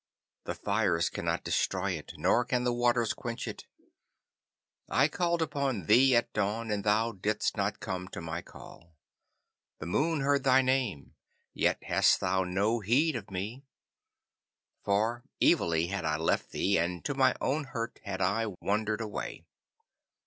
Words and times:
The 0.45 0.55
fires 0.55 1.11
cannot 1.11 1.43
destroy 1.43 1.91
it, 1.91 2.13
nor 2.17 2.43
can 2.43 2.63
the 2.63 2.73
waters 2.73 3.13
quench 3.13 3.47
it. 3.47 3.67
I 4.89 5.07
called 5.07 5.43
on 5.55 5.85
thee 5.85 6.15
at 6.15 6.33
dawn, 6.33 6.71
and 6.71 6.83
thou 6.83 7.11
didst 7.11 7.55
not 7.55 7.79
come 7.79 8.07
to 8.07 8.19
my 8.19 8.41
call. 8.41 8.95
The 9.77 9.85
moon 9.85 10.21
heard 10.21 10.43
thy 10.43 10.63
name, 10.63 11.13
yet 11.53 11.83
hadst 11.83 12.19
thou 12.19 12.43
no 12.43 12.79
heed 12.79 13.15
of 13.15 13.29
me. 13.29 13.63
For 14.83 15.23
evilly 15.39 15.85
had 15.89 16.03
I 16.03 16.17
left 16.17 16.49
thee, 16.49 16.79
and 16.79 17.05
to 17.05 17.13
my 17.13 17.35
own 17.39 17.65
hurt 17.65 17.99
had 18.03 18.21
I 18.21 18.47
wandered 18.59 19.01
away. 19.01 19.45